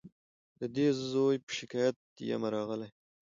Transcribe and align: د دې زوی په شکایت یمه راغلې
د 0.59 0.61
دې 0.75 0.87
زوی 1.11 1.37
په 1.45 1.51
شکایت 1.57 1.97
یمه 2.29 2.49
راغلې 2.55 2.89